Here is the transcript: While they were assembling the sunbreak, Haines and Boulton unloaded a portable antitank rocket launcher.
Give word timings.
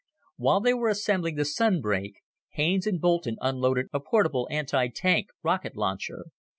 While 0.37 0.61
they 0.61 0.73
were 0.73 0.89
assembling 0.89 1.35
the 1.35 1.45
sunbreak, 1.45 2.13
Haines 2.53 2.87
and 2.87 2.99
Boulton 2.99 3.37
unloaded 3.39 3.85
a 3.93 3.99
portable 3.99 4.47
antitank 4.49 5.27
rocket 5.43 5.75
launcher. 5.77 6.23